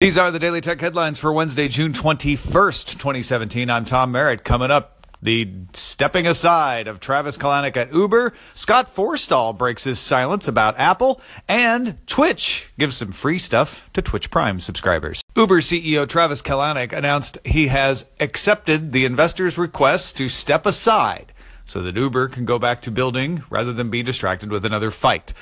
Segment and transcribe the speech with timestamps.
[0.00, 3.68] These are the Daily Tech headlines for Wednesday, June 21st, 2017.
[3.68, 4.44] I'm Tom Merritt.
[4.44, 10.46] Coming up, the stepping aside of Travis Kalanick at Uber, Scott Forstall breaks his silence
[10.46, 15.20] about Apple, and Twitch gives some free stuff to Twitch Prime subscribers.
[15.34, 21.32] Uber CEO Travis Kalanick announced he has accepted the investors' request to step aside
[21.68, 25.32] so that Uber can go back to building rather than be distracted with another fight.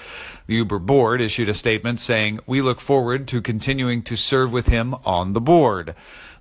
[0.46, 4.66] The Uber board issued a statement saying, We look forward to continuing to serve with
[4.66, 5.94] him on the board.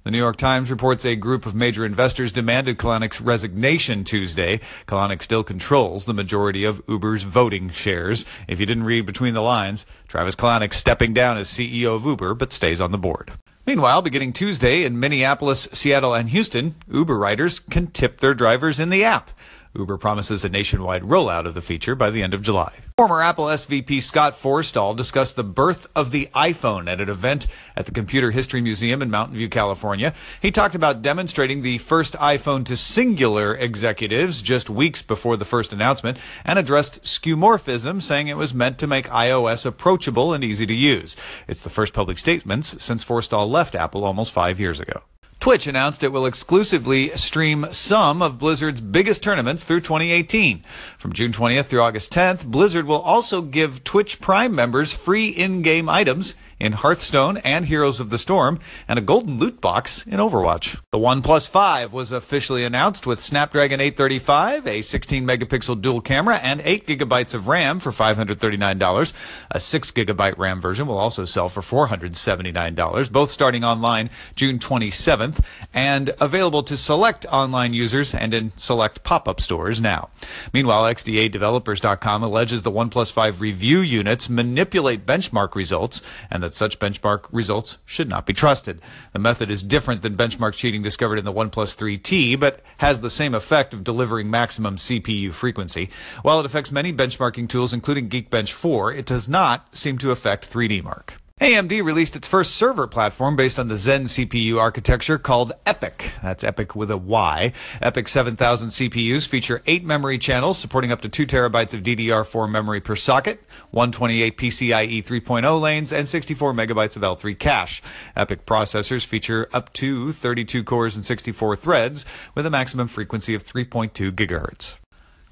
[0.03, 4.59] The New York Times reports a group of major investors demanded Kalanick's resignation Tuesday.
[4.87, 8.25] Kalanick still controls the majority of Uber's voting shares.
[8.47, 12.33] If you didn't read between the lines, Travis Kalanick stepping down as CEO of Uber
[12.35, 13.31] but stays on the board.
[13.65, 18.91] Meanwhile, beginning Tuesday in Minneapolis, Seattle, and Houston, Uber riders can tip their drivers in
[18.91, 19.31] the app.
[19.75, 22.73] Uber promises a nationwide rollout of the feature by the end of July.
[22.97, 27.85] Former Apple SVP Scott Forstall discussed the birth of the iPhone at an event at
[27.85, 30.13] the Computer History Museum in Mountain View, California.
[30.41, 35.73] He talked about demonstrating the first iPhone to Cingular executives just weeks before the first
[35.73, 40.73] announcement and addressed skeuomorphism, saying it was meant to make iOS approachable and easy to
[40.73, 41.17] use.
[41.47, 45.03] It's the first public statements since Forstall left Apple almost five years ago.
[45.45, 50.63] Twitch announced it will exclusively stream some of Blizzard's biggest tournaments through 2018.
[50.97, 55.87] From June 20th through August 10th, Blizzard will also give Twitch Prime members free in-game
[55.87, 60.79] items in Hearthstone and Heroes of the Storm, and a golden loot box in Overwatch.
[60.91, 66.61] The OnePlus 5 was officially announced with Snapdragon 835, a 16 megapixel dual camera, and
[66.61, 69.13] 8 gigabytes of RAM for $539.
[69.51, 75.34] A 6 gigabyte RAM version will also sell for $479, both starting online June 27th
[75.73, 80.09] and available to select online users and in select pop-up stores now.
[80.53, 87.25] Meanwhile, XDAdevelopers.com alleges the OnePlus 5 review units manipulate benchmark results and that such benchmark
[87.31, 88.81] results should not be trusted.
[89.13, 93.09] The method is different than benchmark cheating discovered in the OnePlus 3T, but has the
[93.09, 95.89] same effect of delivering maximum CPU frequency.
[96.21, 100.49] While it affects many benchmarking tools, including Geekbench 4, it does not seem to affect
[100.51, 101.15] 3D Mark.
[101.41, 106.11] AMD released its first server platform based on the Zen CPU architecture called EPYC.
[106.23, 107.51] That's EPYC with a Y.
[107.81, 112.79] EPYC 7000 CPUs feature eight memory channels supporting up to two terabytes of DDR4 memory
[112.79, 117.83] per socket, 128 PCIe 3.0 lanes, and 64 megabytes of L3 cache.
[118.15, 123.45] EPYC processors feature up to 32 cores and 64 threads with a maximum frequency of
[123.45, 124.77] 3.2 gigahertz.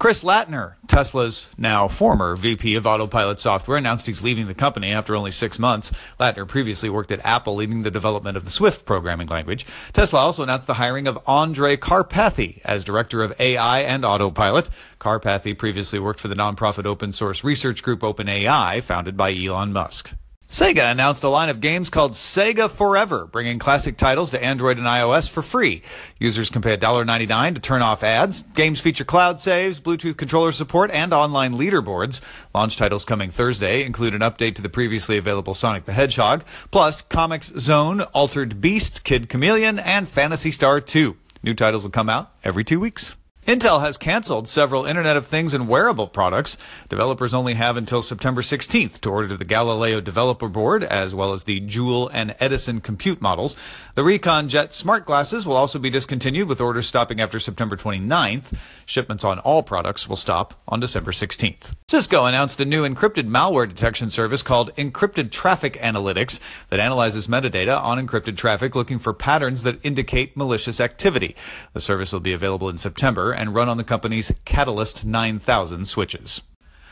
[0.04, 5.16] Chris Lattner, Tesla's now former VP of Autopilot Software, announced he's leaving the company after
[5.16, 5.92] only six months.
[6.20, 9.64] Lattner previously worked at Apple, leading the development of the Swift programming language.
[9.94, 14.68] Tesla also announced the hiring of Andrej Karpathy as director of AI and Autopilot.
[15.00, 20.12] Karpathy previously worked for the nonprofit open source research group OpenAI, founded by Elon Musk.
[20.46, 24.86] Sega announced a line of games called Sega Forever, bringing classic titles to Android and
[24.86, 25.82] iOS for free.
[26.18, 28.42] Users can pay $1.99 to turn off ads.
[28.42, 32.20] Games feature cloud saves, Bluetooth controller support, and online leaderboards.
[32.54, 37.02] Launch titles coming Thursday include an update to the previously available Sonic the Hedgehog, plus
[37.02, 41.16] Comix Zone, Altered Beast, Kid Chameleon, and Phantasy Star 2.
[41.42, 43.16] New titles will come out every two weeks.
[43.46, 46.56] Intel has canceled several Internet of Things and wearable products.
[46.88, 51.44] Developers only have until September 16th to order the Galileo Developer Board, as well as
[51.44, 53.54] the Joule and Edison compute models.
[53.96, 58.56] The Recon Jet smart glasses will also be discontinued, with orders stopping after September 29th.
[58.86, 61.74] Shipments on all products will stop on December 16th.
[61.86, 66.40] Cisco announced a new encrypted malware detection service called Encrypted Traffic Analytics
[66.70, 71.36] that analyzes metadata on encrypted traffic looking for patterns that indicate malicious activity.
[71.74, 76.42] The service will be available in September and run on the company's Catalyst 9000 switches.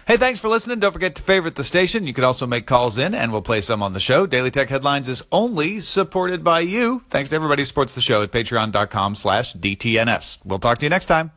[0.07, 0.81] Hey, thanks for listening.
[0.81, 2.09] Don't forget to favorite the station.
[2.09, 4.27] You can also make calls in and we'll play some on the show.
[4.27, 7.05] Daily Tech Headlines is only supported by you.
[7.09, 10.39] Thanks to everybody who supports the show at patreon.com slash DTNS.
[10.45, 11.31] We'll talk to you next time.